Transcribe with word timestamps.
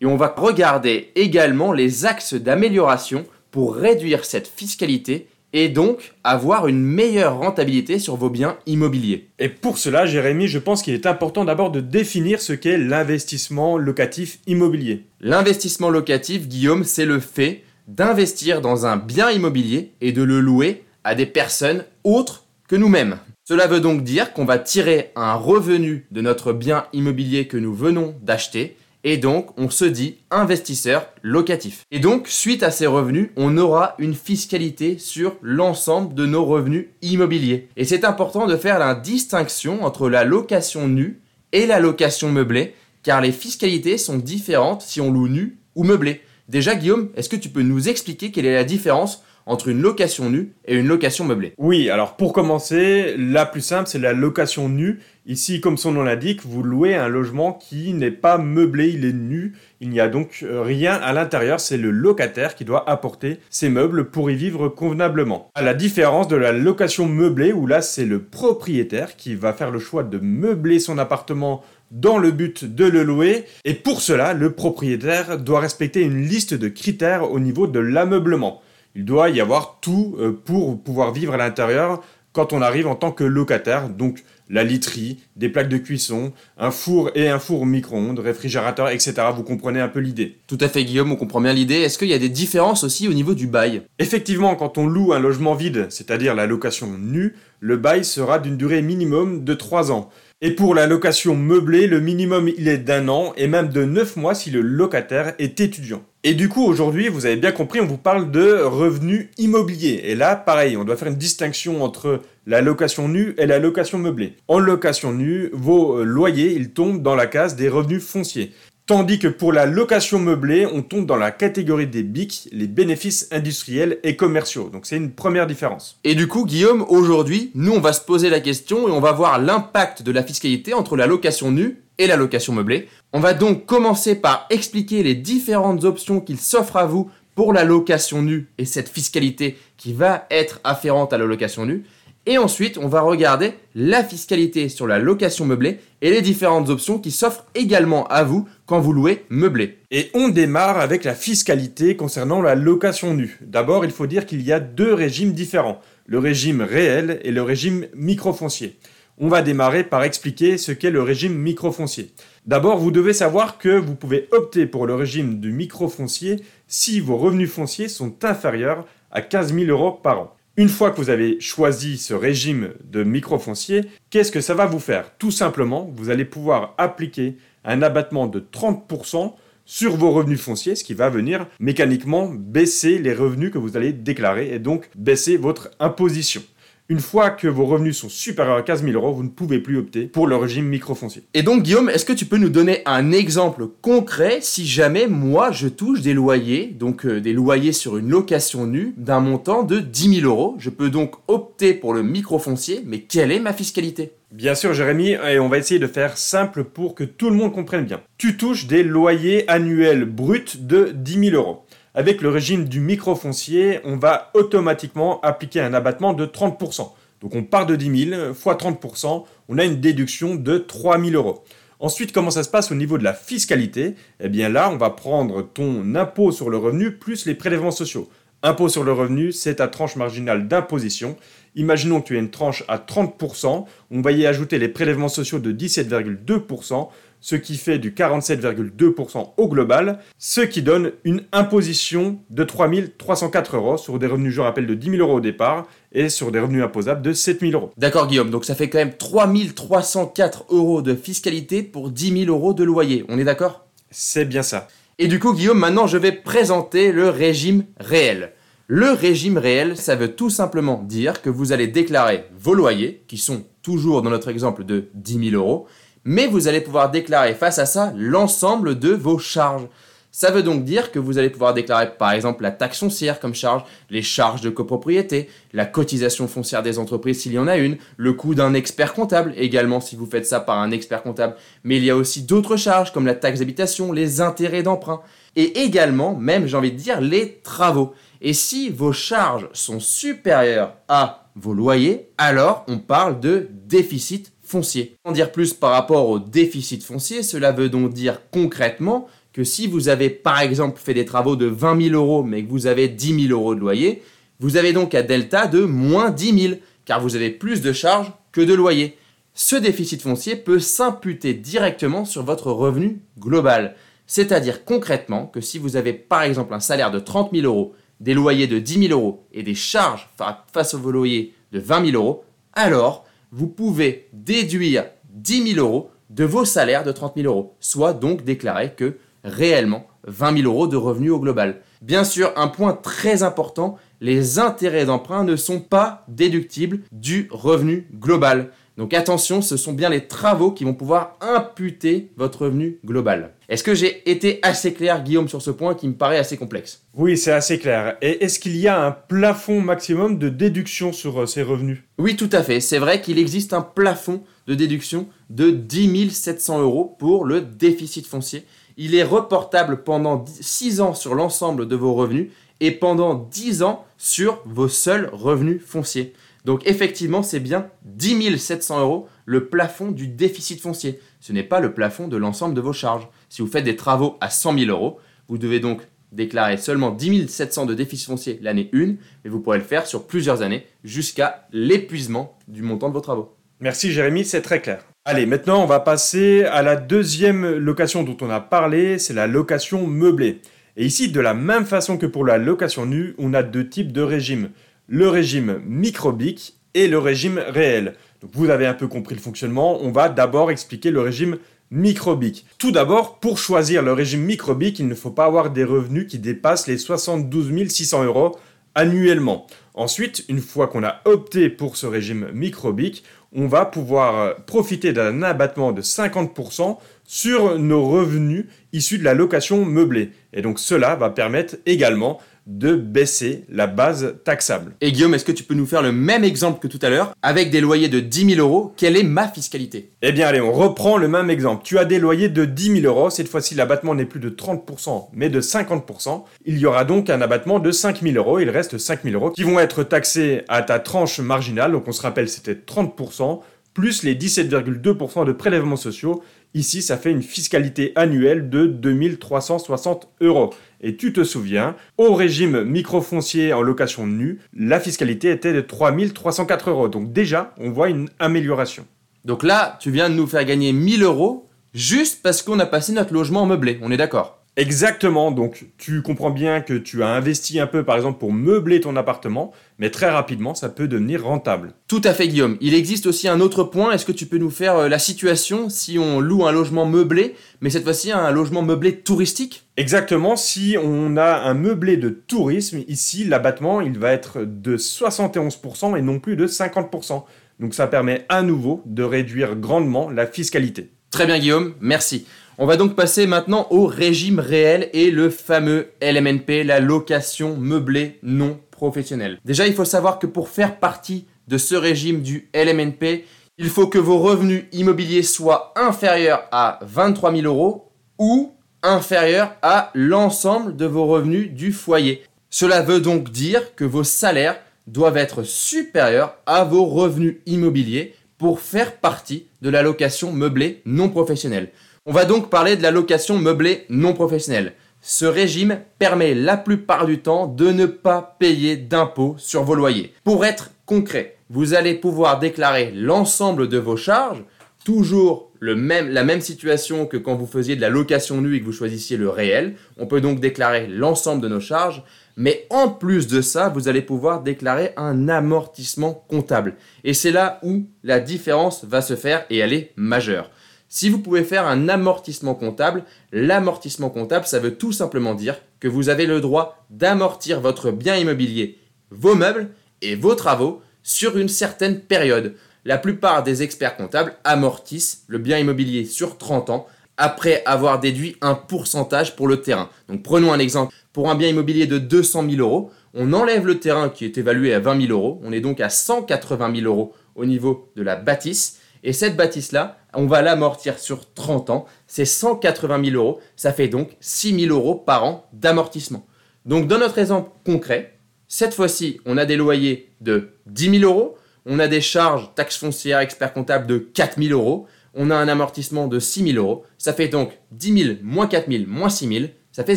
Et 0.00 0.06
on 0.06 0.16
va 0.16 0.34
regarder 0.36 1.10
également 1.14 1.72
les 1.72 2.06
axes 2.06 2.34
d'amélioration 2.34 3.26
pour 3.50 3.74
réduire 3.74 4.24
cette 4.24 4.48
fiscalité 4.48 5.28
et 5.52 5.68
donc 5.68 6.14
avoir 6.24 6.68
une 6.68 6.80
meilleure 6.80 7.38
rentabilité 7.38 7.98
sur 7.98 8.16
vos 8.16 8.28
biens 8.28 8.58
immobiliers. 8.66 9.28
Et 9.38 9.48
pour 9.48 9.78
cela, 9.78 10.06
Jérémy, 10.06 10.46
je 10.46 10.58
pense 10.58 10.82
qu'il 10.82 10.94
est 10.94 11.06
important 11.06 11.44
d'abord 11.44 11.70
de 11.70 11.80
définir 11.80 12.40
ce 12.40 12.52
qu'est 12.52 12.78
l'investissement 12.78 13.78
locatif 13.78 14.40
immobilier. 14.46 15.06
L'investissement 15.20 15.90
locatif, 15.90 16.48
Guillaume, 16.48 16.84
c'est 16.84 17.06
le 17.06 17.20
fait 17.20 17.64
d'investir 17.86 18.60
dans 18.60 18.84
un 18.84 18.98
bien 18.98 19.30
immobilier 19.30 19.92
et 20.00 20.12
de 20.12 20.22
le 20.22 20.40
louer 20.40 20.84
à 21.04 21.14
des 21.14 21.26
personnes 21.26 21.84
autres 22.04 22.44
que 22.68 22.76
nous-mêmes. 22.76 23.18
Cela 23.44 23.66
veut 23.66 23.80
donc 23.80 24.04
dire 24.04 24.34
qu'on 24.34 24.44
va 24.44 24.58
tirer 24.58 25.10
un 25.16 25.32
revenu 25.32 26.06
de 26.10 26.20
notre 26.20 26.52
bien 26.52 26.84
immobilier 26.92 27.46
que 27.48 27.56
nous 27.56 27.74
venons 27.74 28.14
d'acheter 28.20 28.76
et 29.04 29.16
donc 29.16 29.50
on 29.56 29.70
se 29.70 29.84
dit 29.84 30.16
investisseur 30.30 31.06
locatif. 31.22 31.82
Et 31.90 32.00
donc 32.00 32.28
suite 32.28 32.62
à 32.62 32.70
ces 32.70 32.86
revenus, 32.86 33.30
on 33.36 33.56
aura 33.56 33.94
une 33.98 34.14
fiscalité 34.14 34.98
sur 34.98 35.36
l'ensemble 35.42 36.14
de 36.14 36.26
nos 36.26 36.44
revenus 36.44 36.86
immobiliers. 37.02 37.68
Et 37.76 37.84
c'est 37.84 38.04
important 38.04 38.46
de 38.46 38.56
faire 38.56 38.78
la 38.78 38.94
distinction 38.94 39.84
entre 39.84 40.08
la 40.08 40.24
location 40.24 40.88
nue 40.88 41.20
et 41.52 41.66
la 41.66 41.80
location 41.80 42.30
meublée 42.30 42.74
car 43.02 43.20
les 43.20 43.32
fiscalités 43.32 43.98
sont 43.98 44.18
différentes 44.18 44.82
si 44.82 45.00
on 45.00 45.10
loue 45.10 45.28
nu 45.28 45.58
ou 45.74 45.84
meublé. 45.84 46.20
Déjà 46.48 46.74
Guillaume, 46.74 47.10
est-ce 47.14 47.28
que 47.28 47.36
tu 47.36 47.48
peux 47.48 47.62
nous 47.62 47.88
expliquer 47.88 48.30
quelle 48.30 48.46
est 48.46 48.54
la 48.54 48.64
différence 48.64 49.22
entre 49.48 49.68
une 49.68 49.80
location 49.80 50.30
nue 50.30 50.52
et 50.66 50.76
une 50.76 50.86
location 50.86 51.24
meublée 51.24 51.54
Oui, 51.58 51.90
alors 51.90 52.16
pour 52.16 52.32
commencer, 52.32 53.16
la 53.18 53.46
plus 53.46 53.62
simple, 53.62 53.88
c'est 53.88 53.98
la 53.98 54.12
location 54.12 54.68
nue. 54.68 55.00
Ici, 55.26 55.60
comme 55.60 55.76
son 55.76 55.92
nom 55.92 56.04
l'indique, 56.04 56.44
vous 56.44 56.62
louez 56.62 56.94
un 56.94 57.08
logement 57.08 57.52
qui 57.52 57.92
n'est 57.92 58.10
pas 58.10 58.38
meublé, 58.38 58.90
il 58.90 59.04
est 59.04 59.12
nu. 59.12 59.54
Il 59.80 59.90
n'y 59.90 60.00
a 60.00 60.08
donc 60.08 60.40
euh, 60.42 60.62
rien 60.62 60.94
à 60.94 61.12
l'intérieur, 61.12 61.60
c'est 61.60 61.76
le 61.76 61.90
locataire 61.90 62.54
qui 62.54 62.64
doit 62.64 62.88
apporter 62.88 63.38
ses 63.50 63.68
meubles 63.68 64.10
pour 64.10 64.30
y 64.30 64.34
vivre 64.34 64.68
convenablement. 64.68 65.50
À 65.54 65.62
la 65.62 65.74
différence 65.74 66.28
de 66.28 66.36
la 66.36 66.52
location 66.52 67.06
meublée, 67.06 67.52
où 67.52 67.66
là, 67.66 67.82
c'est 67.82 68.06
le 68.06 68.20
propriétaire 68.20 69.16
qui 69.16 69.34
va 69.34 69.52
faire 69.52 69.70
le 69.70 69.78
choix 69.78 70.02
de 70.02 70.18
meubler 70.18 70.78
son 70.78 70.98
appartement 70.98 71.62
dans 71.90 72.18
le 72.18 72.30
but 72.30 72.64
de 72.64 72.84
le 72.84 73.02
louer. 73.02 73.44
Et 73.64 73.74
pour 73.74 74.02
cela, 74.02 74.34
le 74.34 74.52
propriétaire 74.52 75.38
doit 75.38 75.60
respecter 75.60 76.02
une 76.02 76.22
liste 76.22 76.54
de 76.54 76.68
critères 76.68 77.30
au 77.30 77.40
niveau 77.40 77.66
de 77.66 77.78
l'ameublement. 77.78 78.62
Il 78.98 79.04
doit 79.04 79.30
y 79.30 79.40
avoir 79.40 79.78
tout 79.80 80.16
euh, 80.18 80.32
pour 80.32 80.82
pouvoir 80.82 81.12
vivre 81.12 81.32
à 81.32 81.36
l'intérieur 81.36 82.02
quand 82.32 82.52
on 82.52 82.60
arrive 82.60 82.88
en 82.88 82.96
tant 82.96 83.12
que 83.12 83.22
locataire. 83.22 83.90
Donc 83.90 84.24
la 84.50 84.64
literie, 84.64 85.20
des 85.36 85.48
plaques 85.48 85.68
de 85.68 85.76
cuisson, 85.76 86.32
un 86.56 86.72
four 86.72 87.12
et 87.14 87.28
un 87.28 87.38
four 87.38 87.64
micro-ondes, 87.64 88.18
réfrigérateur, 88.18 88.88
etc. 88.88 89.14
Vous 89.32 89.44
comprenez 89.44 89.80
un 89.80 89.86
peu 89.86 90.00
l'idée? 90.00 90.38
Tout 90.48 90.58
à 90.60 90.68
fait 90.68 90.84
Guillaume, 90.84 91.12
on 91.12 91.16
comprend 91.16 91.40
bien 91.40 91.52
l'idée. 91.52 91.76
Est-ce 91.76 91.96
qu'il 91.96 92.08
y 92.08 92.12
a 92.12 92.18
des 92.18 92.28
différences 92.28 92.82
aussi 92.82 93.06
au 93.06 93.12
niveau 93.12 93.34
du 93.34 93.46
bail? 93.46 93.82
Effectivement, 94.00 94.56
quand 94.56 94.78
on 94.78 94.86
loue 94.88 95.12
un 95.12 95.20
logement 95.20 95.54
vide, 95.54 95.86
c'est-à-dire 95.90 96.34
la 96.34 96.46
location 96.46 96.88
nue, 96.98 97.36
le 97.60 97.76
bail 97.76 98.04
sera 98.04 98.40
d'une 98.40 98.56
durée 98.56 98.82
minimum 98.82 99.44
de 99.44 99.54
3 99.54 99.92
ans. 99.92 100.10
Et 100.40 100.52
pour 100.52 100.74
la 100.74 100.88
location 100.88 101.36
meublée, 101.36 101.86
le 101.86 102.00
minimum 102.00 102.48
il 102.48 102.66
est 102.66 102.78
d'un 102.78 103.08
an 103.08 103.32
et 103.36 103.46
même 103.46 103.68
de 103.68 103.84
9 103.84 104.16
mois 104.16 104.34
si 104.34 104.50
le 104.50 104.60
locataire 104.60 105.34
est 105.38 105.60
étudiant. 105.60 106.02
Et 106.28 106.34
du 106.34 106.50
coup, 106.50 106.62
aujourd'hui, 106.62 107.08
vous 107.08 107.24
avez 107.24 107.36
bien 107.36 107.52
compris, 107.52 107.80
on 107.80 107.86
vous 107.86 107.96
parle 107.96 108.30
de 108.30 108.60
revenus 108.60 109.30
immobiliers. 109.38 110.02
Et 110.04 110.14
là, 110.14 110.36
pareil, 110.36 110.76
on 110.76 110.84
doit 110.84 110.98
faire 110.98 111.08
une 111.08 111.14
distinction 111.14 111.82
entre 111.82 112.20
la 112.44 112.60
location 112.60 113.08
nue 113.08 113.34
et 113.38 113.46
la 113.46 113.58
location 113.58 113.96
meublée. 113.96 114.34
En 114.46 114.58
location 114.58 115.14
nue, 115.14 115.48
vos 115.54 116.04
loyers, 116.04 116.52
ils 116.52 116.68
tombent 116.68 117.02
dans 117.02 117.14
la 117.14 117.26
case 117.26 117.56
des 117.56 117.70
revenus 117.70 118.04
fonciers. 118.04 118.52
Tandis 118.84 119.18
que 119.18 119.28
pour 119.28 119.54
la 119.54 119.64
location 119.64 120.18
meublée, 120.18 120.66
on 120.66 120.82
tombe 120.82 121.06
dans 121.06 121.16
la 121.16 121.30
catégorie 121.30 121.86
des 121.86 122.02
BIC, 122.02 122.50
les 122.52 122.66
bénéfices 122.66 123.28
industriels 123.30 123.98
et 124.02 124.14
commerciaux. 124.14 124.68
Donc 124.70 124.84
c'est 124.84 124.98
une 124.98 125.12
première 125.12 125.46
différence. 125.46 125.98
Et 126.04 126.14
du 126.14 126.28
coup, 126.28 126.44
Guillaume, 126.44 126.84
aujourd'hui, 126.90 127.52
nous, 127.54 127.72
on 127.72 127.80
va 127.80 127.94
se 127.94 128.02
poser 128.02 128.28
la 128.28 128.40
question 128.40 128.86
et 128.86 128.90
on 128.90 129.00
va 129.00 129.12
voir 129.12 129.38
l'impact 129.38 130.02
de 130.02 130.12
la 130.12 130.22
fiscalité 130.22 130.74
entre 130.74 130.94
la 130.94 131.06
location 131.06 131.50
nue 131.50 131.78
et 131.98 132.06
la 132.06 132.16
location 132.16 132.52
meublée. 132.52 132.88
On 133.12 133.20
va 133.20 133.34
donc 133.34 133.66
commencer 133.66 134.14
par 134.14 134.46
expliquer 134.50 135.02
les 135.02 135.14
différentes 135.14 135.84
options 135.84 136.20
qu'il 136.20 136.38
s'offre 136.38 136.76
à 136.76 136.86
vous 136.86 137.10
pour 137.34 137.52
la 137.52 137.64
location 137.64 138.22
nue 138.22 138.48
et 138.58 138.64
cette 138.64 138.88
fiscalité 138.88 139.56
qui 139.76 139.92
va 139.92 140.26
être 140.30 140.60
afférente 140.64 141.12
à 141.12 141.18
la 141.18 141.24
location 141.24 141.66
nue. 141.66 141.84
Et 142.26 142.36
ensuite, 142.36 142.76
on 142.76 142.88
va 142.88 143.00
regarder 143.00 143.54
la 143.74 144.04
fiscalité 144.04 144.68
sur 144.68 144.86
la 144.86 144.98
location 144.98 145.46
meublée 145.46 145.78
et 146.02 146.10
les 146.10 146.20
différentes 146.20 146.68
options 146.68 146.98
qui 146.98 147.10
s'offrent 147.10 147.46
également 147.54 148.06
à 148.08 148.22
vous 148.22 148.46
quand 148.66 148.80
vous 148.80 148.92
louez 148.92 149.24
meublé. 149.30 149.78
Et 149.90 150.10
on 150.12 150.28
démarre 150.28 150.78
avec 150.78 151.04
la 151.04 151.14
fiscalité 151.14 151.96
concernant 151.96 152.42
la 152.42 152.54
location 152.54 153.14
nue. 153.14 153.38
D'abord, 153.40 153.86
il 153.86 153.92
faut 153.92 154.06
dire 154.06 154.26
qu'il 154.26 154.42
y 154.42 154.52
a 154.52 154.60
deux 154.60 154.92
régimes 154.92 155.32
différents, 155.32 155.80
le 156.04 156.18
régime 156.18 156.60
réel 156.60 157.18
et 157.24 157.30
le 157.30 157.42
régime 157.42 157.86
microfoncier. 157.94 158.76
On 159.20 159.26
va 159.26 159.42
démarrer 159.42 159.82
par 159.82 160.04
expliquer 160.04 160.58
ce 160.58 160.70
qu'est 160.70 160.92
le 160.92 161.02
régime 161.02 161.36
microfoncier. 161.36 162.12
D'abord, 162.46 162.78
vous 162.78 162.92
devez 162.92 163.12
savoir 163.12 163.58
que 163.58 163.76
vous 163.76 163.96
pouvez 163.96 164.28
opter 164.30 164.64
pour 164.64 164.86
le 164.86 164.94
régime 164.94 165.40
du 165.40 165.50
microfoncier 165.50 166.36
si 166.68 167.00
vos 167.00 167.16
revenus 167.16 167.50
fonciers 167.50 167.88
sont 167.88 168.24
inférieurs 168.24 168.86
à 169.10 169.20
15 169.20 169.52
000 169.52 169.66
euros 169.70 169.90
par 169.90 170.20
an. 170.20 170.36
Une 170.56 170.68
fois 170.68 170.92
que 170.92 170.98
vous 170.98 171.10
avez 171.10 171.40
choisi 171.40 171.98
ce 171.98 172.14
régime 172.14 172.74
de 172.84 173.02
microfoncier, 173.02 173.86
qu'est-ce 174.10 174.30
que 174.30 174.40
ça 174.40 174.54
va 174.54 174.66
vous 174.66 174.78
faire? 174.78 175.10
Tout 175.18 175.32
simplement, 175.32 175.90
vous 175.92 176.10
allez 176.10 176.24
pouvoir 176.24 176.74
appliquer 176.78 177.38
un 177.64 177.82
abattement 177.82 178.28
de 178.28 178.38
30% 178.38 179.34
sur 179.64 179.96
vos 179.96 180.12
revenus 180.12 180.40
fonciers, 180.40 180.76
ce 180.76 180.84
qui 180.84 180.94
va 180.94 181.10
venir 181.10 181.48
mécaniquement 181.58 182.28
baisser 182.32 182.98
les 182.98 183.14
revenus 183.14 183.50
que 183.50 183.58
vous 183.58 183.76
allez 183.76 183.92
déclarer 183.92 184.54
et 184.54 184.60
donc 184.60 184.88
baisser 184.94 185.36
votre 185.36 185.70
imposition. 185.80 186.42
Une 186.90 187.00
fois 187.00 187.28
que 187.28 187.48
vos 187.48 187.66
revenus 187.66 187.98
sont 187.98 188.08
supérieurs 188.08 188.56
à 188.56 188.62
15 188.62 188.82
000 188.82 188.94
euros, 188.94 189.12
vous 189.12 189.22
ne 189.22 189.28
pouvez 189.28 189.58
plus 189.58 189.76
opter 189.76 190.06
pour 190.06 190.26
le 190.26 190.36
régime 190.36 190.64
microfoncier. 190.64 191.22
Et 191.34 191.42
donc 191.42 191.62
Guillaume, 191.62 191.90
est-ce 191.90 192.06
que 192.06 192.14
tu 192.14 192.24
peux 192.24 192.38
nous 192.38 192.48
donner 192.48 192.80
un 192.86 193.12
exemple 193.12 193.66
concret 193.82 194.38
si 194.40 194.66
jamais 194.66 195.06
moi 195.06 195.50
je 195.50 195.68
touche 195.68 196.00
des 196.00 196.14
loyers, 196.14 196.68
donc 196.68 197.04
euh, 197.04 197.20
des 197.20 197.34
loyers 197.34 197.74
sur 197.74 197.98
une 197.98 198.08
location 198.08 198.64
nue 198.64 198.94
d'un 198.96 199.20
montant 199.20 199.64
de 199.64 199.80
10 199.80 200.20
000 200.20 200.26
euros? 200.26 200.56
Je 200.58 200.70
peux 200.70 200.88
donc 200.88 201.16
opter 201.28 201.74
pour 201.74 201.92
le 201.92 202.02
microfoncier, 202.02 202.82
mais 202.86 203.00
quelle 203.00 203.32
est 203.32 203.40
ma 203.40 203.52
fiscalité? 203.52 204.12
Bien 204.32 204.54
sûr 204.54 204.72
Jérémy, 204.72 205.10
et 205.10 205.38
on 205.38 205.48
va 205.48 205.58
essayer 205.58 205.80
de 205.80 205.86
faire 205.86 206.16
simple 206.16 206.64
pour 206.64 206.94
que 206.94 207.04
tout 207.04 207.28
le 207.28 207.36
monde 207.36 207.52
comprenne 207.52 207.84
bien. 207.84 208.00
Tu 208.16 208.38
touches 208.38 208.66
des 208.66 208.82
loyers 208.82 209.46
annuels 209.50 210.06
bruts 210.06 210.56
de 210.58 210.92
10 210.94 211.30
000 211.30 211.36
euros. 211.36 211.64
Avec 211.94 212.20
le 212.20 212.28
régime 212.28 212.64
du 212.64 212.80
microfoncier, 212.80 213.80
on 213.84 213.96
va 213.96 214.30
automatiquement 214.34 215.20
appliquer 215.22 215.60
un 215.60 215.74
abattement 215.74 216.12
de 216.12 216.26
30%. 216.26 216.90
Donc 217.20 217.34
on 217.34 217.42
part 217.42 217.66
de 217.66 217.76
10 217.76 218.10
000 218.10 218.34
fois 218.34 218.54
30%, 218.54 219.24
on 219.48 219.58
a 219.58 219.64
une 219.64 219.80
déduction 219.80 220.34
de 220.34 220.58
3 220.58 221.00
000 221.00 221.12
euros. 221.12 221.42
Ensuite, 221.80 222.12
comment 222.12 222.30
ça 222.30 222.42
se 222.42 222.50
passe 222.50 222.72
au 222.72 222.74
niveau 222.74 222.98
de 222.98 223.04
la 223.04 223.14
fiscalité? 223.14 223.94
Eh 224.20 224.28
bien 224.28 224.48
là, 224.48 224.70
on 224.70 224.76
va 224.76 224.90
prendre 224.90 225.42
ton 225.42 225.94
impôt 225.94 226.32
sur 226.32 226.50
le 226.50 226.56
revenu 226.56 226.92
plus 226.92 227.24
les 227.24 227.34
prélèvements 227.34 227.70
sociaux. 227.70 228.08
Impôt 228.42 228.68
sur 228.68 228.84
le 228.84 228.92
revenu, 228.92 229.32
c'est 229.32 229.56
ta 229.56 229.66
tranche 229.66 229.96
marginale 229.96 230.46
d'imposition. 230.46 231.16
Imaginons 231.56 232.00
que 232.00 232.08
tu 232.08 232.16
aies 232.16 232.20
une 232.20 232.30
tranche 232.30 232.62
à 232.68 232.78
30%, 232.78 233.64
on 233.90 234.00
va 234.00 234.12
y 234.12 234.26
ajouter 234.26 234.58
les 234.60 234.68
prélèvements 234.68 235.08
sociaux 235.08 235.40
de 235.40 235.52
17,2%, 235.52 236.88
ce 237.20 237.36
qui 237.36 237.56
fait 237.56 237.78
du 237.78 237.92
47,2% 237.92 239.32
au 239.36 239.48
global, 239.48 239.98
ce 240.18 240.40
qui 240.40 240.62
donne 240.62 240.92
une 241.04 241.22
imposition 241.32 242.20
de 242.30 242.44
3 242.44 242.70
304 242.98 243.56
euros 243.56 243.76
sur 243.76 243.98
des 243.98 244.06
revenus, 244.06 244.32
je 244.32 244.40
rappelle, 244.40 244.66
de 244.66 244.74
10 244.74 244.90
000 244.90 245.02
euros 245.02 245.16
au 245.16 245.20
départ 245.20 245.66
et 245.92 246.08
sur 246.08 246.30
des 246.30 246.40
revenus 246.40 246.62
imposables 246.62 247.02
de 247.02 247.12
7 247.12 247.40
000 247.40 247.52
euros. 247.52 247.72
D'accord 247.76 248.06
Guillaume, 248.06 248.30
donc 248.30 248.44
ça 248.44 248.54
fait 248.54 248.68
quand 248.68 248.78
même 248.78 248.96
3 248.96 249.32
304 249.54 250.46
euros 250.50 250.82
de 250.82 250.94
fiscalité 250.94 251.62
pour 251.62 251.90
10 251.90 252.24
000 252.24 252.36
euros 252.36 252.54
de 252.54 252.64
loyer, 252.64 253.04
on 253.08 253.18
est 253.18 253.24
d'accord? 253.24 253.66
C'est 253.90 254.24
bien 254.24 254.42
ça. 254.42 254.68
Et 254.98 255.08
du 255.08 255.18
coup 255.18 255.32
Guillaume, 255.32 255.58
maintenant 255.58 255.86
je 255.86 255.96
vais 255.96 256.12
présenter 256.12 256.92
le 256.92 257.08
régime 257.08 257.64
réel. 257.78 258.32
Le 258.70 258.90
régime 258.90 259.38
réel, 259.38 259.78
ça 259.78 259.96
veut 259.96 260.14
tout 260.14 260.28
simplement 260.28 260.82
dire 260.82 261.22
que 261.22 261.30
vous 261.30 261.52
allez 261.52 261.68
déclarer 261.68 262.26
vos 262.38 262.52
loyers, 262.52 263.02
qui 263.08 263.16
sont 263.16 263.44
toujours 263.62 264.02
dans 264.02 264.10
notre 264.10 264.28
exemple 264.28 264.62
de 264.62 264.88
10 264.92 265.30
000 265.30 265.42
euros, 265.42 265.66
mais 266.08 266.26
vous 266.26 266.48
allez 266.48 266.62
pouvoir 266.62 266.90
déclarer 266.90 267.34
face 267.34 267.58
à 267.58 267.66
ça 267.66 267.92
l'ensemble 267.94 268.78
de 268.78 268.94
vos 268.94 269.18
charges. 269.18 269.66
Ça 270.10 270.30
veut 270.30 270.42
donc 270.42 270.64
dire 270.64 270.90
que 270.90 270.98
vous 270.98 271.18
allez 271.18 271.28
pouvoir 271.28 271.52
déclarer 271.52 271.98
par 271.98 272.12
exemple 272.12 272.42
la 272.42 272.50
taxe 272.50 272.78
foncière 272.78 273.20
comme 273.20 273.34
charge, 273.34 273.62
les 273.90 274.00
charges 274.00 274.40
de 274.40 274.48
copropriété, 274.48 275.28
la 275.52 275.66
cotisation 275.66 276.26
foncière 276.26 276.62
des 276.62 276.78
entreprises 276.78 277.20
s'il 277.20 277.34
y 277.34 277.38
en 277.38 277.46
a 277.46 277.58
une, 277.58 277.76
le 277.98 278.14
coût 278.14 278.34
d'un 278.34 278.54
expert 278.54 278.94
comptable 278.94 279.34
également 279.36 279.82
si 279.82 279.96
vous 279.96 280.06
faites 280.06 280.24
ça 280.24 280.40
par 280.40 280.58
un 280.58 280.70
expert 280.70 281.02
comptable. 281.02 281.36
Mais 281.62 281.76
il 281.76 281.84
y 281.84 281.90
a 281.90 281.96
aussi 281.96 282.22
d'autres 282.22 282.56
charges 282.56 282.90
comme 282.90 283.04
la 283.04 283.14
taxe 283.14 283.40
d'habitation, 283.40 283.92
les 283.92 284.22
intérêts 284.22 284.62
d'emprunt 284.62 285.02
et 285.36 285.60
également, 285.60 286.16
même 286.16 286.46
j'ai 286.46 286.56
envie 286.56 286.72
de 286.72 286.78
dire, 286.78 287.02
les 287.02 287.34
travaux. 287.42 287.92
Et 288.22 288.32
si 288.32 288.70
vos 288.70 288.94
charges 288.94 289.50
sont 289.52 289.78
supérieures 289.78 290.72
à 290.88 291.28
vos 291.36 291.52
loyers, 291.52 292.08
alors 292.16 292.64
on 292.66 292.78
parle 292.78 293.20
de 293.20 293.50
déficit 293.66 294.32
foncier. 294.48 294.96
En 295.04 295.12
dire 295.12 295.30
plus 295.30 295.54
par 295.54 295.72
rapport 295.72 296.08
au 296.08 296.18
déficit 296.18 296.82
foncier, 296.82 297.22
cela 297.22 297.52
veut 297.52 297.68
donc 297.68 297.92
dire 297.92 298.22
concrètement 298.30 299.06
que 299.32 299.44
si 299.44 299.66
vous 299.66 299.88
avez 299.88 300.10
par 300.10 300.40
exemple 300.40 300.80
fait 300.82 300.94
des 300.94 301.04
travaux 301.04 301.36
de 301.36 301.46
20 301.46 301.90
000 301.90 301.94
euros 301.94 302.22
mais 302.22 302.42
que 302.44 302.50
vous 302.50 302.66
avez 302.66 302.88
10 302.88 303.28
000 303.28 303.38
euros 303.38 303.54
de 303.54 303.60
loyer, 303.60 304.02
vous 304.40 304.56
avez 304.56 304.72
donc 304.72 304.94
un 304.94 305.02
delta 305.02 305.46
de 305.46 305.60
moins 305.60 306.10
10 306.10 306.40
000 306.40 306.54
car 306.84 307.00
vous 307.00 307.16
avez 307.16 307.30
plus 307.30 307.60
de 307.60 307.72
charges 307.72 308.12
que 308.32 308.40
de 308.40 308.54
loyer. 308.54 308.96
Ce 309.34 309.54
déficit 309.54 310.02
foncier 310.02 310.34
peut 310.34 310.58
s'imputer 310.58 311.34
directement 311.34 312.04
sur 312.04 312.24
votre 312.24 312.50
revenu 312.50 313.00
global. 313.18 313.76
C'est-à-dire 314.06 314.64
concrètement 314.64 315.26
que 315.26 315.40
si 315.40 315.58
vous 315.58 315.76
avez 315.76 315.92
par 315.92 316.22
exemple 316.22 316.54
un 316.54 316.60
salaire 316.60 316.90
de 316.90 316.98
30 316.98 317.30
000 317.32 317.44
euros, 317.46 317.74
des 318.00 318.14
loyers 318.14 318.46
de 318.46 318.58
10 318.58 318.88
000 318.88 318.98
euros 318.98 319.26
et 319.32 319.42
des 319.42 319.54
charges 319.54 320.08
face 320.52 320.74
aux 320.74 320.90
loyers 320.90 321.34
de 321.52 321.60
20 321.60 321.90
000 321.90 322.02
euros, 322.02 322.24
alors 322.54 323.04
vous 323.32 323.48
pouvez 323.48 324.08
déduire 324.12 324.84
10 325.10 325.54
000 325.54 325.66
euros 325.66 325.90
de 326.10 326.24
vos 326.24 326.44
salaires 326.44 326.84
de 326.84 326.92
30 326.92 327.14
000 327.16 327.26
euros, 327.26 327.56
soit 327.60 327.92
donc 327.92 328.24
déclarer 328.24 328.72
que 328.74 328.96
réellement 329.24 329.86
20 330.06 330.38
000 330.38 330.52
euros 330.52 330.66
de 330.66 330.76
revenus 330.76 331.12
au 331.12 331.20
global. 331.20 331.60
Bien 331.82 332.04
sûr, 332.04 332.32
un 332.36 332.48
point 332.48 332.72
très 332.72 333.22
important, 333.22 333.76
les 334.00 334.38
intérêts 334.38 334.86
d'emprunt 334.86 335.24
ne 335.24 335.36
sont 335.36 335.60
pas 335.60 336.04
déductibles 336.08 336.80
du 336.92 337.28
revenu 337.30 337.88
global. 337.94 338.50
Donc 338.78 338.94
attention, 338.94 339.42
ce 339.42 339.56
sont 339.56 339.72
bien 339.72 339.90
les 339.90 340.06
travaux 340.06 340.52
qui 340.52 340.64
vont 340.64 340.72
pouvoir 340.72 341.18
imputer 341.20 342.10
votre 342.16 342.42
revenu 342.42 342.78
global. 342.86 343.34
Est-ce 343.48 343.64
que 343.64 343.74
j'ai 343.74 344.08
été 344.08 344.38
assez 344.42 344.72
clair, 344.72 345.02
Guillaume, 345.02 345.28
sur 345.28 345.42
ce 345.42 345.50
point 345.50 345.74
qui 345.74 345.88
me 345.88 345.94
paraît 345.94 346.18
assez 346.18 346.36
complexe? 346.36 346.84
Oui, 346.94 347.18
c'est 347.18 347.32
assez 347.32 347.58
clair. 347.58 347.96
Et 348.00 348.24
est-ce 348.24 348.38
qu'il 348.38 348.56
y 348.56 348.68
a 348.68 348.80
un 348.80 348.92
plafond 348.92 349.60
maximum 349.60 350.18
de 350.18 350.28
déduction 350.28 350.92
sur 350.92 351.22
euh, 351.22 351.26
ces 351.26 351.42
revenus? 351.42 351.80
Oui, 351.98 352.14
tout 352.14 352.30
à 352.32 352.42
fait. 352.44 352.60
C'est 352.60 352.78
vrai 352.78 353.00
qu'il 353.00 353.18
existe 353.18 353.52
un 353.52 353.62
plafond 353.62 354.22
de 354.46 354.54
déduction 354.54 355.08
de 355.28 355.50
10 355.50 356.10
700 356.10 356.60
euros 356.60 356.96
pour 356.98 357.24
le 357.24 357.40
déficit 357.40 358.06
foncier 358.06 358.46
il 358.78 358.94
est 358.94 359.02
reportable 359.02 359.82
pendant 359.82 360.24
6 360.24 360.80
ans 360.80 360.94
sur 360.94 361.14
l'ensemble 361.14 361.66
de 361.66 361.76
vos 361.76 361.94
revenus 361.94 362.30
et 362.60 362.70
pendant 362.70 363.14
10 363.14 363.64
ans 363.64 363.84
sur 363.98 364.40
vos 364.46 364.68
seuls 364.68 365.10
revenus 365.12 365.60
fonciers. 365.64 366.14
Donc 366.44 366.66
effectivement, 366.66 367.22
c'est 367.22 367.40
bien 367.40 367.68
10 367.84 368.38
700 368.38 368.80
euros 368.80 369.08
le 369.26 369.48
plafond 369.48 369.90
du 369.90 370.08
déficit 370.08 370.60
foncier. 370.60 371.00
Ce 371.20 371.32
n'est 371.32 371.42
pas 371.42 371.60
le 371.60 371.74
plafond 371.74 372.08
de 372.08 372.16
l'ensemble 372.16 372.54
de 372.54 372.60
vos 372.60 372.72
charges. 372.72 373.08
Si 373.28 373.42
vous 373.42 373.48
faites 373.48 373.64
des 373.64 373.76
travaux 373.76 374.16
à 374.20 374.30
100 374.30 374.58
000 374.58 374.70
euros, 374.70 374.98
vous 375.28 375.38
devez 375.38 375.60
donc 375.60 375.82
déclarer 376.12 376.56
seulement 376.56 376.90
10 376.90 377.28
700 377.28 377.66
de 377.66 377.74
déficit 377.74 378.06
foncier 378.06 378.38
l'année 378.42 378.70
1, 378.72 378.94
mais 379.24 379.30
vous 379.30 379.40
pourrez 379.40 379.58
le 379.58 379.64
faire 379.64 379.86
sur 379.86 380.06
plusieurs 380.06 380.42
années 380.42 380.66
jusqu'à 380.84 381.46
l'épuisement 381.52 382.38
du 382.48 382.62
montant 382.62 382.88
de 382.88 382.94
vos 382.94 383.00
travaux. 383.00 383.36
Merci 383.60 383.92
Jérémy, 383.92 384.24
c'est 384.24 384.40
très 384.40 384.62
clair. 384.62 384.84
Allez, 385.04 385.26
maintenant 385.26 385.62
on 385.62 385.66
va 385.66 385.80
passer 385.80 386.44
à 386.44 386.62
la 386.62 386.76
deuxième 386.76 387.56
location 387.56 388.04
dont 388.04 388.16
on 388.20 388.30
a 388.30 388.40
parlé, 388.40 388.98
c'est 388.98 389.14
la 389.14 389.26
location 389.26 389.86
meublée. 389.86 390.40
Et 390.76 390.86
ici, 390.86 391.10
de 391.10 391.20
la 391.20 391.34
même 391.34 391.66
façon 391.66 391.98
que 391.98 392.06
pour 392.06 392.24
la 392.24 392.38
location 392.38 392.86
nue, 392.86 393.16
on 393.18 393.34
a 393.34 393.42
deux 393.42 393.68
types 393.68 393.90
de 393.90 394.00
régimes. 394.00 394.50
Le 394.88 395.08
régime 395.08 395.60
microbique 395.66 396.54
et 396.74 396.88
le 396.88 396.98
régime 396.98 397.38
réel. 397.46 397.94
Donc 398.22 398.30
vous 398.34 398.50
avez 398.50 398.66
un 398.66 398.74
peu 398.74 398.88
compris 398.88 399.14
le 399.14 399.20
fonctionnement, 399.20 399.78
on 399.82 399.92
va 399.92 400.08
d'abord 400.08 400.50
expliquer 400.50 400.90
le 400.90 401.00
régime 401.00 401.36
microbique. 401.70 402.46
Tout 402.56 402.72
d'abord, 402.72 403.20
pour 403.20 403.38
choisir 403.38 403.82
le 403.82 403.92
régime 403.92 404.22
microbique, 404.22 404.78
il 404.78 404.88
ne 404.88 404.94
faut 404.94 405.10
pas 405.10 405.26
avoir 405.26 405.50
des 405.50 405.64
revenus 405.64 406.06
qui 406.06 406.18
dépassent 406.18 406.66
les 406.66 406.78
72 406.78 407.68
600 407.68 408.04
euros 408.04 408.38
annuellement. 408.74 409.46
Ensuite, 409.74 410.24
une 410.28 410.40
fois 410.40 410.68
qu'on 410.68 410.82
a 410.82 411.00
opté 411.04 411.50
pour 411.50 411.76
ce 411.76 411.86
régime 411.86 412.28
microbique, 412.32 413.04
on 413.32 413.46
va 413.46 413.66
pouvoir 413.66 414.18
euh, 414.18 414.34
profiter 414.46 414.92
d'un 414.92 415.22
abattement 415.22 415.72
de 415.72 415.82
50% 415.82 416.78
sur 417.04 417.58
nos 417.58 417.86
revenus 417.86 418.46
issus 418.72 418.98
de 418.98 419.04
la 419.04 419.14
location 419.14 419.64
meublée. 419.64 420.12
Et 420.32 420.42
donc 420.42 420.58
cela 420.58 420.96
va 420.96 421.10
permettre 421.10 421.56
également 421.66 422.20
de 422.48 422.74
baisser 422.74 423.44
la 423.50 423.66
base 423.66 424.16
taxable. 424.24 424.74
Et 424.80 424.90
Guillaume, 424.90 425.14
est-ce 425.14 425.24
que 425.24 425.32
tu 425.32 425.44
peux 425.44 425.54
nous 425.54 425.66
faire 425.66 425.82
le 425.82 425.92
même 425.92 426.24
exemple 426.24 426.60
que 426.60 426.66
tout 426.66 426.78
à 426.82 426.88
l'heure 426.88 427.12
Avec 427.22 427.50
des 427.50 427.60
loyers 427.60 427.88
de 427.88 428.00
10 428.00 428.36
000 428.36 428.40
euros, 428.40 428.72
quelle 428.76 428.96
est 428.96 429.02
ma 429.02 429.28
fiscalité? 429.28 429.92
Eh 430.00 430.12
bien 430.12 430.26
allez, 430.26 430.40
on 430.40 430.52
reprend 430.52 430.96
le 430.96 431.08
même 431.08 431.28
exemple. 431.28 431.62
Tu 431.62 431.78
as 431.78 431.84
des 431.84 431.98
loyers 431.98 432.30
de 432.30 432.46
10 432.46 432.80
000 432.80 432.86
euros, 432.86 433.10
cette 433.10 433.28
fois-ci 433.28 433.54
l'abattement 433.54 433.94
n'est 433.94 434.06
plus 434.06 434.18
de 434.18 434.30
30%, 434.30 435.08
mais 435.12 435.28
de 435.28 435.42
50%. 435.42 436.24
Il 436.46 436.58
y 436.58 436.64
aura 436.64 436.86
donc 436.86 437.10
un 437.10 437.20
abattement 437.20 437.58
de 437.58 437.70
5 437.70 438.00
000 438.00 438.16
euros, 438.16 438.40
il 438.40 438.48
reste 438.48 438.78
5 438.78 439.04
000 439.04 439.14
euros 439.14 439.30
qui 439.30 439.42
vont 439.42 439.60
être 439.60 439.82
taxés 439.82 440.42
à 440.48 440.62
ta 440.62 440.78
tranche 440.78 441.20
marginale, 441.20 441.72
donc 441.72 441.86
on 441.86 441.92
se 441.92 442.00
rappelle 442.00 442.30
c'était 442.30 442.54
30%, 442.54 443.40
plus 443.74 444.02
les 444.02 444.16
17,2% 444.16 445.24
de 445.24 445.32
prélèvements 445.32 445.76
sociaux. 445.76 446.22
Ici, 446.54 446.82
ça 446.82 446.96
fait 446.96 447.10
une 447.10 447.22
fiscalité 447.22 447.92
annuelle 447.94 448.48
de 448.48 448.66
2360 448.66 450.08
euros. 450.22 450.54
Et 450.80 450.96
tu 450.96 451.12
te 451.12 451.24
souviens, 451.24 451.76
au 451.98 452.14
régime 452.14 452.64
microfoncier 452.64 453.52
en 453.52 453.62
location 453.62 454.06
nue, 454.06 454.40
la 454.54 454.80
fiscalité 454.80 455.30
était 455.30 455.52
de 455.52 455.60
3304 455.60 456.70
euros. 456.70 456.88
Donc 456.88 457.12
déjà, 457.12 457.54
on 457.58 457.70
voit 457.70 457.90
une 457.90 458.08
amélioration. 458.18 458.86
Donc 459.24 459.42
là, 459.42 459.76
tu 459.80 459.90
viens 459.90 460.08
de 460.08 460.14
nous 460.14 460.26
faire 460.26 460.44
gagner 460.44 460.72
1000 460.72 461.02
euros 461.02 461.48
juste 461.74 462.22
parce 462.22 462.42
qu'on 462.42 462.58
a 462.58 462.66
passé 462.66 462.92
notre 462.92 463.12
logement 463.12 463.42
en 463.42 463.46
meublé. 463.46 463.78
On 463.82 463.90
est 463.90 463.96
d'accord? 463.96 464.37
Exactement, 464.58 465.30
donc 465.30 465.66
tu 465.78 466.02
comprends 466.02 466.32
bien 466.32 466.60
que 466.60 466.74
tu 466.74 467.04
as 467.04 467.10
investi 467.10 467.60
un 467.60 467.68
peu 467.68 467.84
par 467.84 467.94
exemple 467.94 468.18
pour 468.18 468.32
meubler 468.32 468.80
ton 468.80 468.96
appartement, 468.96 469.52
mais 469.78 469.88
très 469.88 470.10
rapidement 470.10 470.52
ça 470.56 470.68
peut 470.68 470.88
devenir 470.88 471.22
rentable. 471.24 471.74
Tout 471.86 472.00
à 472.02 472.12
fait 472.12 472.26
Guillaume, 472.26 472.56
il 472.60 472.74
existe 472.74 473.06
aussi 473.06 473.28
un 473.28 473.38
autre 473.38 473.62
point, 473.62 473.92
est-ce 473.92 474.04
que 474.04 474.10
tu 474.10 474.26
peux 474.26 474.36
nous 474.36 474.50
faire 474.50 474.74
euh, 474.74 474.88
la 474.88 474.98
situation 474.98 475.68
si 475.68 475.96
on 475.96 476.18
loue 476.18 476.44
un 476.44 476.50
logement 476.50 476.86
meublé, 476.86 477.36
mais 477.60 477.70
cette 477.70 477.84
fois-ci 477.84 478.10
un 478.10 478.32
logement 478.32 478.62
meublé 478.62 478.96
touristique? 478.96 479.68
Exactement, 479.76 480.34
si 480.34 480.76
on 480.82 481.16
a 481.16 481.36
un 481.36 481.54
meublé 481.54 481.96
de 481.96 482.08
tourisme, 482.08 482.80
ici 482.88 483.22
l'abattement 483.22 483.80
il 483.80 483.96
va 483.96 484.10
être 484.10 484.40
de 484.44 484.76
71% 484.76 485.96
et 485.96 486.02
non 486.02 486.18
plus 486.18 486.34
de 486.34 486.48
50%. 486.48 487.22
Donc 487.60 487.74
ça 487.74 487.86
permet 487.86 488.26
à 488.28 488.42
nouveau 488.42 488.82
de 488.86 489.04
réduire 489.04 489.54
grandement 489.54 490.10
la 490.10 490.26
fiscalité. 490.26 490.90
Très 491.12 491.26
bien 491.26 491.38
Guillaume, 491.38 491.74
merci. 491.80 492.26
On 492.60 492.66
va 492.66 492.76
donc 492.76 492.96
passer 492.96 493.28
maintenant 493.28 493.68
au 493.70 493.86
régime 493.86 494.40
réel 494.40 494.90
et 494.92 495.12
le 495.12 495.30
fameux 495.30 495.92
LMNP, 496.02 496.64
la 496.64 496.80
location 496.80 497.56
meublée 497.56 498.18
non 498.24 498.58
professionnelle. 498.72 499.38
Déjà, 499.44 499.68
il 499.68 499.74
faut 499.74 499.84
savoir 499.84 500.18
que 500.18 500.26
pour 500.26 500.48
faire 500.48 500.80
partie 500.80 501.26
de 501.46 501.56
ce 501.56 501.76
régime 501.76 502.20
du 502.20 502.50
LMNP, 502.52 503.26
il 503.58 503.68
faut 503.68 503.86
que 503.86 503.98
vos 503.98 504.18
revenus 504.18 504.64
immobiliers 504.72 505.22
soient 505.22 505.72
inférieurs 505.76 506.48
à 506.50 506.80
23 506.82 507.32
000 507.32 507.46
euros 507.46 507.92
ou 508.18 508.52
inférieurs 508.82 509.54
à 509.62 509.92
l'ensemble 509.94 510.74
de 510.74 510.84
vos 510.84 511.06
revenus 511.06 511.52
du 511.52 511.70
foyer. 511.70 512.24
Cela 512.50 512.82
veut 512.82 512.98
donc 512.98 513.30
dire 513.30 513.76
que 513.76 513.84
vos 513.84 514.02
salaires 514.02 514.58
doivent 514.88 515.16
être 515.16 515.44
supérieurs 515.44 516.34
à 516.44 516.64
vos 516.64 516.86
revenus 516.86 517.36
immobiliers 517.46 518.16
pour 518.36 518.58
faire 518.58 518.96
partie 518.96 519.46
de 519.62 519.70
la 519.70 519.82
location 519.82 520.32
meublée 520.32 520.82
non 520.86 521.08
professionnelle. 521.08 521.70
On 522.10 522.12
va 522.12 522.24
donc 522.24 522.48
parler 522.48 522.74
de 522.74 522.82
la 522.82 522.90
location 522.90 523.36
meublée 523.36 523.84
non 523.90 524.14
professionnelle. 524.14 524.72
Ce 525.02 525.26
régime 525.26 525.80
permet 525.98 526.34
la 526.34 526.56
plupart 526.56 527.04
du 527.04 527.20
temps 527.20 527.46
de 527.46 527.70
ne 527.70 527.84
pas 527.84 528.34
payer 528.38 528.78
d'impôts 528.78 529.34
sur 529.36 529.62
vos 529.62 529.74
loyers. 529.74 530.14
Pour 530.24 530.46
être 530.46 530.70
concret, 530.86 531.36
vous 531.50 531.74
allez 531.74 531.92
pouvoir 531.92 532.38
déclarer 532.38 532.92
l'ensemble 532.92 533.68
de 533.68 533.76
vos 533.76 533.98
charges, 533.98 534.42
toujours 534.86 535.52
la 535.60 536.24
même 536.24 536.40
situation 536.40 537.04
que 537.04 537.18
quand 537.18 537.34
vous 537.34 537.46
faisiez 537.46 537.76
de 537.76 537.82
la 537.82 537.90
location 537.90 538.40
nue 538.40 538.56
et 538.56 538.60
que 538.60 538.64
vous 538.64 538.72
choisissiez 538.72 539.18
le 539.18 539.28
réel. 539.28 539.74
On 539.98 540.06
peut 540.06 540.22
donc 540.22 540.40
déclarer 540.40 540.86
l'ensemble 540.86 541.42
de 541.42 541.48
nos 541.48 541.60
charges, 541.60 542.02
mais 542.38 542.66
en 542.70 542.88
plus 542.88 543.26
de 543.26 543.42
ça, 543.42 543.68
vous 543.68 543.86
allez 543.86 544.00
pouvoir 544.00 544.42
déclarer 544.42 544.94
un 544.96 545.28
amortissement 545.28 546.24
comptable. 546.26 546.76
Et 547.04 547.12
c'est 547.12 547.32
là 547.32 547.60
où 547.62 547.84
la 548.02 548.18
différence 548.18 548.86
va 548.86 549.02
se 549.02 549.14
faire 549.14 549.44
et 549.50 549.58
elle 549.58 549.74
est 549.74 549.92
majeure. 549.96 550.50
Si 550.90 551.10
vous 551.10 551.18
pouvez 551.18 551.44
faire 551.44 551.66
un 551.66 551.88
amortissement 551.88 552.54
comptable, 552.54 553.04
l'amortissement 553.30 554.08
comptable, 554.08 554.46
ça 554.46 554.58
veut 554.58 554.76
tout 554.76 554.92
simplement 554.92 555.34
dire 555.34 555.60
que 555.80 555.88
vous 555.88 556.08
avez 556.08 556.24
le 556.24 556.40
droit 556.40 556.84
d'amortir 556.88 557.60
votre 557.60 557.90
bien 557.90 558.16
immobilier, 558.16 558.78
vos 559.10 559.34
meubles 559.34 559.68
et 560.00 560.14
vos 560.14 560.34
travaux 560.34 560.80
sur 561.02 561.36
une 561.36 561.48
certaine 561.48 562.00
période. 562.00 562.54
La 562.86 562.96
plupart 562.96 563.42
des 563.42 563.62
experts 563.62 563.96
comptables 563.96 564.34
amortissent 564.44 565.24
le 565.26 565.38
bien 565.38 565.58
immobilier 565.58 566.06
sur 566.06 566.38
30 566.38 566.70
ans 566.70 566.86
après 567.18 567.62
avoir 567.66 568.00
déduit 568.00 568.36
un 568.40 568.54
pourcentage 568.54 569.36
pour 569.36 569.46
le 569.46 569.60
terrain. 569.60 569.90
Donc 570.08 570.22
prenons 570.22 570.52
un 570.52 570.58
exemple. 570.58 570.94
Pour 571.12 571.30
un 571.30 571.34
bien 571.34 571.48
immobilier 571.48 571.86
de 571.86 571.98
200 571.98 572.48
000 572.48 572.62
euros, 572.62 572.92
on 573.12 573.32
enlève 573.32 573.66
le 573.66 573.80
terrain 573.80 574.08
qui 574.08 574.24
est 574.24 574.38
évalué 574.38 574.72
à 574.72 574.80
20 574.80 575.06
000 575.06 575.12
euros. 575.12 575.40
On 575.42 575.52
est 575.52 575.60
donc 575.60 575.80
à 575.80 575.90
180 575.90 576.76
000 576.76 576.86
euros 576.86 577.12
au 577.34 577.44
niveau 577.44 577.90
de 577.96 578.02
la 578.02 578.16
bâtisse. 578.16 578.78
Et 579.08 579.14
cette 579.14 579.38
bâtisse-là, 579.38 579.96
on 580.12 580.26
va 580.26 580.42
l'amortir 580.42 580.98
sur 580.98 581.32
30 581.32 581.70
ans. 581.70 581.86
C'est 582.06 582.26
180 582.26 583.06
000 583.06 583.16
euros. 583.16 583.40
Ça 583.56 583.72
fait 583.72 583.88
donc 583.88 584.10
6 584.20 584.66
000 584.66 584.78
euros 584.78 584.96
par 584.96 585.24
an 585.24 585.48
d'amortissement. 585.54 586.26
Donc 586.66 586.88
dans 586.88 586.98
notre 586.98 587.16
exemple 587.16 587.50
concret, 587.64 588.18
cette 588.48 588.74
fois-ci, 588.74 589.18
on 589.24 589.38
a 589.38 589.46
des 589.46 589.56
loyers 589.56 590.12
de 590.20 590.50
10 590.66 591.00
000 591.00 591.10
euros. 591.10 591.38
On 591.64 591.78
a 591.78 591.88
des 591.88 592.02
charges, 592.02 592.50
taxes 592.54 592.76
foncières, 592.76 593.20
expert 593.20 593.54
comptable 593.54 593.86
de 593.86 593.96
4 593.96 594.38
000 594.42 594.52
euros. 594.52 594.86
On 595.14 595.30
a 595.30 595.36
un 595.36 595.48
amortissement 595.48 596.06
de 596.06 596.18
6 596.18 596.52
000 596.52 596.62
euros. 596.62 596.84
Ça 596.98 597.14
fait 597.14 597.28
donc 597.28 597.58
10 597.70 598.02
000 598.04 598.16
moins 598.22 598.46
4 598.46 598.70
000 598.70 598.84
moins 598.86 599.08
6 599.08 599.26
000. 599.26 599.44
Ça 599.72 599.84
fait 599.84 599.96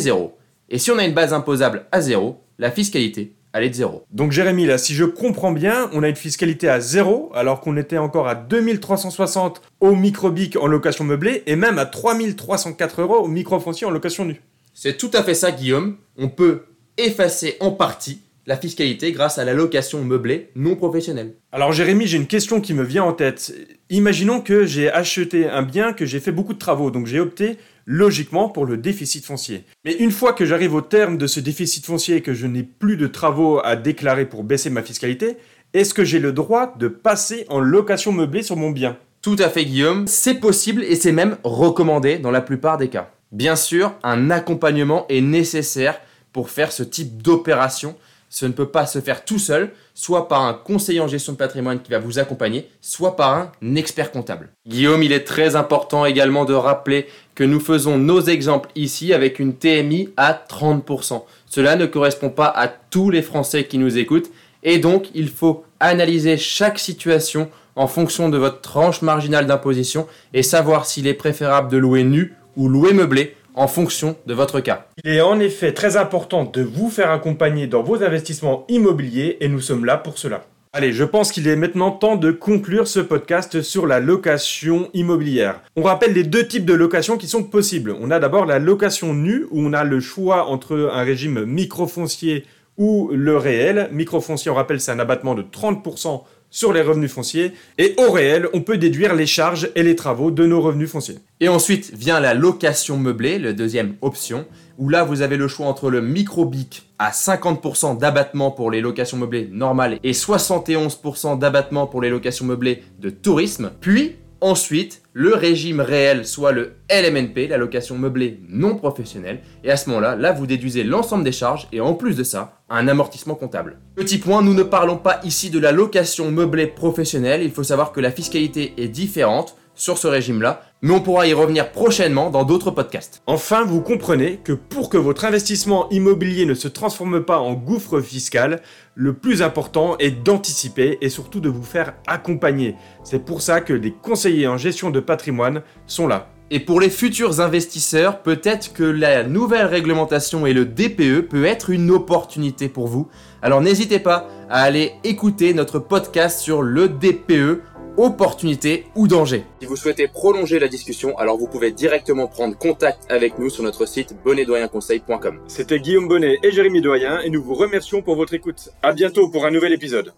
0. 0.00 0.34
Et 0.70 0.78
si 0.78 0.90
on 0.90 0.96
a 0.96 1.04
une 1.04 1.12
base 1.12 1.34
imposable 1.34 1.84
à 1.92 2.00
0, 2.00 2.42
la 2.58 2.70
fiscalité, 2.70 3.36
elle 3.52 3.64
est 3.64 3.70
de 3.70 3.74
0. 3.74 4.04
Donc 4.10 4.32
Jérémy, 4.32 4.66
là, 4.66 4.78
si 4.78 4.94
je 4.94 5.04
comprends 5.04 5.52
bien, 5.52 5.90
on 5.92 6.02
a 6.02 6.08
une 6.08 6.16
fiscalité 6.16 6.68
à 6.68 6.80
0 6.80 7.32
alors 7.34 7.60
qu'on 7.60 7.76
était 7.76 7.98
encore 7.98 8.28
à 8.28 8.34
2360 8.34 9.62
au 9.80 9.94
microbic 9.94 10.56
en 10.56 10.66
location 10.66 11.04
meublée 11.04 11.42
et 11.46 11.56
même 11.56 11.78
à 11.78 11.86
3304 11.86 13.02
euros 13.02 13.16
au 13.16 13.28
microfoncier 13.28 13.86
en 13.86 13.90
location 13.90 14.24
nue. 14.24 14.40
C'est 14.74 14.96
tout 14.96 15.10
à 15.12 15.22
fait 15.22 15.34
ça, 15.34 15.52
Guillaume. 15.52 15.96
On 16.16 16.28
peut 16.28 16.64
effacer 16.96 17.56
en 17.60 17.72
partie 17.72 18.22
la 18.46 18.56
fiscalité 18.56 19.12
grâce 19.12 19.38
à 19.38 19.44
la 19.44 19.54
location 19.54 20.04
meublée 20.04 20.50
non 20.56 20.76
professionnelle. 20.76 21.34
Alors 21.52 21.72
Jérémy, 21.72 22.06
j'ai 22.06 22.16
une 22.16 22.26
question 22.26 22.60
qui 22.60 22.74
me 22.74 22.82
vient 22.82 23.04
en 23.04 23.12
tête. 23.12 23.54
Imaginons 23.90 24.40
que 24.40 24.66
j'ai 24.66 24.90
acheté 24.90 25.48
un 25.48 25.62
bien, 25.62 25.92
que 25.92 26.06
j'ai 26.06 26.20
fait 26.20 26.32
beaucoup 26.32 26.54
de 26.54 26.58
travaux, 26.58 26.90
donc 26.90 27.06
j'ai 27.06 27.20
opté 27.20 27.56
logiquement 27.86 28.48
pour 28.48 28.66
le 28.66 28.76
déficit 28.76 29.24
foncier. 29.24 29.64
Mais 29.84 29.94
une 29.94 30.10
fois 30.10 30.32
que 30.32 30.44
j'arrive 30.44 30.74
au 30.74 30.80
terme 30.80 31.18
de 31.18 31.26
ce 31.26 31.40
déficit 31.40 31.84
foncier 31.84 32.16
et 32.16 32.20
que 32.20 32.34
je 32.34 32.46
n'ai 32.46 32.62
plus 32.62 32.96
de 32.96 33.06
travaux 33.06 33.60
à 33.64 33.76
déclarer 33.76 34.24
pour 34.24 34.44
baisser 34.44 34.70
ma 34.70 34.82
fiscalité, 34.82 35.36
est-ce 35.74 35.94
que 35.94 36.04
j'ai 36.04 36.18
le 36.20 36.32
droit 36.32 36.74
de 36.78 36.88
passer 36.88 37.44
en 37.48 37.58
location 37.60 38.12
meublée 38.12 38.42
sur 38.42 38.56
mon 38.56 38.70
bien? 38.70 38.96
Tout 39.20 39.36
à 39.38 39.48
fait 39.48 39.64
Guillaume, 39.64 40.06
c'est 40.06 40.34
possible 40.34 40.82
et 40.82 40.96
c'est 40.96 41.12
même 41.12 41.36
recommandé 41.44 42.18
dans 42.18 42.32
la 42.32 42.40
plupart 42.40 42.76
des 42.76 42.88
cas. 42.88 43.10
Bien 43.30 43.56
sûr, 43.56 43.94
un 44.02 44.30
accompagnement 44.30 45.06
est 45.08 45.20
nécessaire 45.20 46.00
pour 46.32 46.50
faire 46.50 46.72
ce 46.72 46.82
type 46.82 47.22
d'opération 47.22 47.96
ce 48.32 48.46
ne 48.46 48.52
peut 48.52 48.68
pas 48.68 48.86
se 48.86 48.98
faire 48.98 49.26
tout 49.26 49.38
seul, 49.38 49.72
soit 49.92 50.26
par 50.26 50.40
un 50.40 50.54
conseiller 50.54 51.00
en 51.00 51.06
gestion 51.06 51.34
de 51.34 51.36
patrimoine 51.36 51.82
qui 51.82 51.90
va 51.90 51.98
vous 51.98 52.18
accompagner, 52.18 52.66
soit 52.80 53.14
par 53.14 53.34
un 53.36 53.74
expert 53.76 54.10
comptable. 54.10 54.48
Guillaume, 54.66 55.02
il 55.02 55.12
est 55.12 55.24
très 55.24 55.54
important 55.54 56.06
également 56.06 56.46
de 56.46 56.54
rappeler 56.54 57.08
que 57.34 57.44
nous 57.44 57.60
faisons 57.60 57.98
nos 57.98 58.22
exemples 58.22 58.70
ici 58.74 59.12
avec 59.12 59.38
une 59.38 59.54
TMI 59.54 60.14
à 60.16 60.32
30%. 60.32 61.24
Cela 61.44 61.76
ne 61.76 61.84
correspond 61.84 62.30
pas 62.30 62.46
à 62.46 62.68
tous 62.68 63.10
les 63.10 63.20
Français 63.20 63.64
qui 63.64 63.76
nous 63.76 63.98
écoutent 63.98 64.30
et 64.62 64.78
donc 64.78 65.08
il 65.14 65.28
faut 65.28 65.64
analyser 65.78 66.38
chaque 66.38 66.78
situation 66.78 67.50
en 67.76 67.86
fonction 67.86 68.30
de 68.30 68.38
votre 68.38 68.62
tranche 68.62 69.02
marginale 69.02 69.46
d'imposition 69.46 70.06
et 70.32 70.42
savoir 70.42 70.86
s'il 70.86 71.06
est 71.06 71.12
préférable 71.12 71.70
de 71.70 71.76
louer 71.76 72.02
nu 72.02 72.34
ou 72.56 72.70
louer 72.70 72.94
meublé 72.94 73.36
en 73.54 73.68
fonction 73.68 74.16
de 74.26 74.34
votre 74.34 74.60
cas. 74.60 74.86
Il 75.04 75.10
est 75.10 75.20
en 75.20 75.40
effet 75.40 75.72
très 75.72 75.96
important 75.96 76.44
de 76.44 76.62
vous 76.62 76.90
faire 76.90 77.10
accompagner 77.10 77.66
dans 77.66 77.82
vos 77.82 78.02
investissements 78.02 78.64
immobiliers 78.68 79.38
et 79.40 79.48
nous 79.48 79.60
sommes 79.60 79.84
là 79.84 79.96
pour 79.96 80.18
cela. 80.18 80.44
Allez, 80.74 80.92
je 80.92 81.04
pense 81.04 81.32
qu'il 81.32 81.46
est 81.48 81.56
maintenant 81.56 81.90
temps 81.90 82.16
de 82.16 82.30
conclure 82.30 82.88
ce 82.88 83.00
podcast 83.00 83.60
sur 83.60 83.86
la 83.86 84.00
location 84.00 84.88
immobilière. 84.94 85.60
On 85.76 85.82
rappelle 85.82 86.14
les 86.14 86.24
deux 86.24 86.48
types 86.48 86.64
de 86.64 86.72
location 86.72 87.18
qui 87.18 87.26
sont 87.26 87.42
possibles. 87.42 87.94
On 88.00 88.10
a 88.10 88.18
d'abord 88.18 88.46
la 88.46 88.58
location 88.58 89.12
nue 89.12 89.44
où 89.50 89.60
on 89.60 89.74
a 89.74 89.84
le 89.84 90.00
choix 90.00 90.46
entre 90.46 90.90
un 90.94 91.02
régime 91.02 91.44
microfoncier 91.44 92.46
ou 92.78 93.10
le 93.12 93.36
réel. 93.36 93.90
Microfoncier, 93.92 94.50
on 94.50 94.54
rappelle, 94.54 94.80
c'est 94.80 94.92
un 94.92 94.98
abattement 94.98 95.34
de 95.34 95.42
30% 95.42 96.22
sur 96.52 96.72
les 96.72 96.82
revenus 96.82 97.10
fonciers. 97.10 97.52
Et 97.78 97.96
au 97.98 98.12
réel, 98.12 98.48
on 98.52 98.60
peut 98.60 98.78
déduire 98.78 99.16
les 99.16 99.26
charges 99.26 99.70
et 99.74 99.82
les 99.82 99.96
travaux 99.96 100.30
de 100.30 100.46
nos 100.46 100.60
revenus 100.60 100.90
fonciers. 100.90 101.18
Et 101.40 101.48
ensuite 101.48 101.92
vient 101.92 102.20
la 102.20 102.34
location 102.34 102.96
meublée, 102.96 103.40
la 103.40 103.52
deuxième 103.52 103.96
option, 104.02 104.46
où 104.78 104.88
là 104.88 105.02
vous 105.02 105.22
avez 105.22 105.36
le 105.36 105.48
choix 105.48 105.66
entre 105.66 105.90
le 105.90 106.00
micro-BIC 106.00 106.84
à 107.00 107.10
50% 107.10 107.98
d'abattement 107.98 108.52
pour 108.52 108.70
les 108.70 108.80
locations 108.80 109.16
meublées 109.16 109.48
normales 109.50 109.98
et 110.04 110.12
71% 110.12 111.38
d'abattement 111.38 111.88
pour 111.88 112.00
les 112.00 112.10
locations 112.10 112.44
meublées 112.44 112.84
de 113.00 113.10
tourisme, 113.10 113.72
puis 113.80 114.16
Ensuite, 114.44 115.02
le 115.12 115.36
régime 115.36 115.80
réel, 115.80 116.26
soit 116.26 116.50
le 116.50 116.72
LMNP, 116.90 117.46
la 117.48 117.58
location 117.58 117.96
meublée 117.96 118.40
non 118.48 118.74
professionnelle. 118.74 119.38
Et 119.62 119.70
à 119.70 119.76
ce 119.76 119.88
moment-là, 119.90 120.16
là, 120.16 120.32
vous 120.32 120.48
déduisez 120.48 120.82
l'ensemble 120.82 121.22
des 121.22 121.30
charges 121.30 121.68
et 121.70 121.80
en 121.80 121.94
plus 121.94 122.16
de 122.16 122.24
ça, 122.24 122.58
un 122.68 122.88
amortissement 122.88 123.36
comptable. 123.36 123.78
Petit 123.94 124.18
point, 124.18 124.42
nous 124.42 124.52
ne 124.52 124.64
parlons 124.64 124.96
pas 124.96 125.20
ici 125.22 125.48
de 125.48 125.60
la 125.60 125.70
location 125.70 126.32
meublée 126.32 126.66
professionnelle. 126.66 127.44
Il 127.44 127.52
faut 127.52 127.62
savoir 127.62 127.92
que 127.92 128.00
la 128.00 128.10
fiscalité 128.10 128.74
est 128.78 128.88
différente 128.88 129.56
sur 129.74 129.98
ce 129.98 130.06
régime-là, 130.06 130.62
mais 130.82 130.92
on 130.92 131.00
pourra 131.00 131.26
y 131.26 131.32
revenir 131.32 131.70
prochainement 131.72 132.30
dans 132.30 132.44
d'autres 132.44 132.70
podcasts. 132.70 133.22
Enfin, 133.26 133.64
vous 133.64 133.80
comprenez 133.80 134.38
que 134.42 134.52
pour 134.52 134.88
que 134.88 134.96
votre 134.96 135.24
investissement 135.24 135.88
immobilier 135.90 136.44
ne 136.44 136.54
se 136.54 136.68
transforme 136.68 137.24
pas 137.24 137.38
en 137.38 137.54
gouffre 137.54 138.00
fiscal, 138.00 138.60
le 138.94 139.14
plus 139.14 139.42
important 139.42 139.96
est 139.98 140.10
d'anticiper 140.10 140.98
et 141.00 141.08
surtout 141.08 141.40
de 141.40 141.48
vous 141.48 141.62
faire 141.62 141.94
accompagner. 142.06 142.76
C'est 143.04 143.24
pour 143.24 143.42
ça 143.42 143.60
que 143.60 143.72
les 143.72 143.92
conseillers 143.92 144.48
en 144.48 144.58
gestion 144.58 144.90
de 144.90 145.00
patrimoine 145.00 145.62
sont 145.86 146.06
là. 146.06 146.28
Et 146.54 146.60
pour 146.60 146.82
les 146.82 146.90
futurs 146.90 147.40
investisseurs, 147.40 148.20
peut-être 148.20 148.74
que 148.74 148.82
la 148.82 149.24
nouvelle 149.24 149.64
réglementation 149.64 150.44
et 150.44 150.52
le 150.52 150.66
DPE 150.66 151.26
peut 151.26 151.46
être 151.46 151.70
une 151.70 151.90
opportunité 151.90 152.68
pour 152.68 152.88
vous. 152.88 153.08
Alors 153.40 153.62
n'hésitez 153.62 153.98
pas 153.98 154.28
à 154.50 154.60
aller 154.60 154.92
écouter 155.02 155.54
notre 155.54 155.78
podcast 155.78 156.40
sur 156.40 156.60
le 156.60 156.90
DPE 156.90 157.62
opportunité 157.96 158.86
ou 158.94 159.08
danger. 159.08 159.44
Si 159.60 159.66
vous 159.66 159.76
souhaitez 159.76 160.08
prolonger 160.08 160.58
la 160.58 160.68
discussion, 160.68 161.16
alors 161.18 161.38
vous 161.38 161.48
pouvez 161.48 161.70
directement 161.70 162.26
prendre 162.26 162.56
contact 162.56 163.06
avec 163.10 163.38
nous 163.38 163.50
sur 163.50 163.62
notre 163.62 163.86
site 163.86 164.14
bonnetdoyenconseil.com. 164.24 165.40
C'était 165.46 165.80
Guillaume 165.80 166.08
Bonnet 166.08 166.38
et 166.42 166.50
Jérémy 166.50 166.80
Doyen 166.80 167.20
et 167.20 167.30
nous 167.30 167.42
vous 167.42 167.54
remercions 167.54 168.02
pour 168.02 168.16
votre 168.16 168.34
écoute. 168.34 168.70
À 168.82 168.92
bientôt 168.92 169.28
pour 169.28 169.46
un 169.46 169.50
nouvel 169.50 169.72
épisode. 169.72 170.12